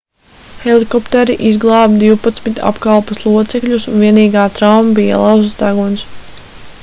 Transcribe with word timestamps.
helikopteri 0.67 1.35
izglāba 1.49 1.99
divpadsmit 2.03 2.63
apkalpes 2.71 3.21
locekļus 3.27 3.87
un 3.93 4.03
vienīgā 4.05 4.45
trauma 4.57 4.95
bija 5.01 5.19
lauzts 5.27 5.61
deguns 5.63 6.09